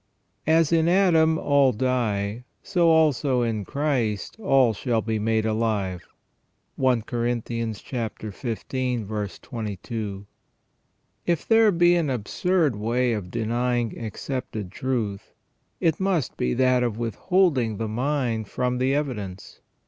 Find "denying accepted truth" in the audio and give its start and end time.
13.29-15.33